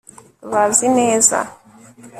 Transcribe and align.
bazi 0.51 0.87
neza 0.97 1.37